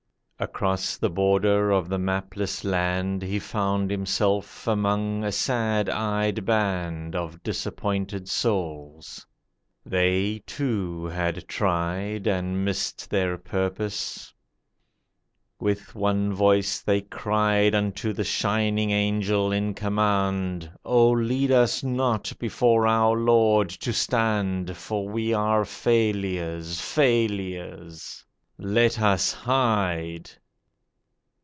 Across 0.43 0.97
the 0.97 1.11
border 1.11 1.69
of 1.69 1.87
the 1.87 1.99
mapless 1.99 2.63
land 2.63 3.21
He 3.21 3.37
found 3.37 3.91
himself 3.91 4.65
among 4.67 5.23
a 5.23 5.31
sad 5.31 5.87
eyed 5.87 6.45
band 6.47 7.15
Of 7.15 7.43
disappointed 7.43 8.27
souls; 8.27 9.23
they, 9.85 10.39
too, 10.47 11.05
had 11.05 11.47
tried 11.47 12.25
And 12.25 12.65
missed 12.65 13.07
their 13.11 13.37
purpose. 13.37 14.33
With 15.59 15.93
one 15.93 16.33
voice 16.33 16.81
they 16.81 17.01
cried 17.01 17.75
Unto 17.75 18.11
the 18.11 18.23
shining 18.23 18.89
Angel 18.89 19.51
in 19.51 19.75
command: 19.75 20.71
'Oh, 20.83 21.11
lead 21.11 21.51
us 21.51 21.83
not 21.83 22.33
before 22.39 22.87
our 22.87 23.15
Lord 23.15 23.69
to 23.69 23.93
stand, 23.93 24.75
For 24.75 25.07
we 25.07 25.35
are 25.35 25.65
failures, 25.65 26.81
failures! 26.81 28.25
Let 28.63 29.01
us 29.01 29.33
hide. 29.33 30.29